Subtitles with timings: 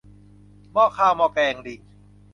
[0.71, 1.81] หม้อข้าวหม้อแกงลิง